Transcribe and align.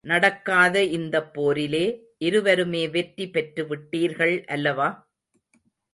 நடக்காத 0.03 0.83
இந்தப் 0.91 1.33
போரிலே, 1.33 1.85
இருவருமே 2.17 2.89
வெற்றி 2.89 3.25
பெற்றுவிட்டீர்கள் 3.29 4.45
அல்லவா? 4.47 4.89